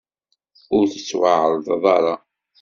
[0.75, 2.15] Ur tettwaεerḍeḍ ara.